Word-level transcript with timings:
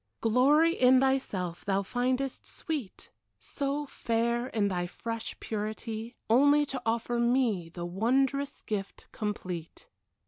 Glory 0.19 0.73
in 0.73 0.99
thyself 0.99 1.63
thou 1.63 1.83
findest 1.83 2.43
sweet. 2.47 3.11
So 3.37 3.85
fair 3.85 4.47
in 4.47 4.67
thy 4.67 4.87
fresh 4.87 5.39
purity, 5.39 6.15
Only 6.27 6.65
to 6.65 6.81
offer 6.87 7.19
me 7.19 7.69
The 7.69 7.85
wondrous 7.85 8.61
gift 8.61 9.05
complete. 9.11 9.85